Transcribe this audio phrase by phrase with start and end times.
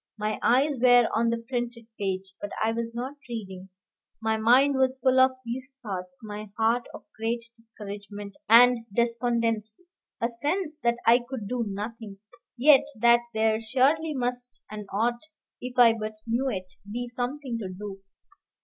[0.17, 3.69] My eyes were on the printed page, but I was not reading;
[4.19, 9.83] my mind was full of these thoughts, my heart of great discouragement and despondency,
[10.19, 12.17] a sense that I could do nothing,
[12.57, 15.21] yet that there surely must and ought,
[15.61, 17.99] if I but knew it, be something to do.